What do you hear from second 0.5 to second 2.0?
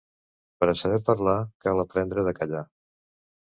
Per a saber parlar cal